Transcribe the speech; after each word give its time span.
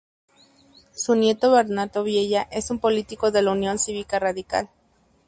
Su 0.95 1.13
nieto 1.13 1.51
Bernardo 1.51 2.03
Biella 2.03 2.47
es 2.51 2.71
un 2.71 2.79
político 2.79 3.29
de 3.29 3.43
la 3.43 3.51
Unión 3.51 3.77
Cívica 3.77 4.17
Radical. 4.17 4.67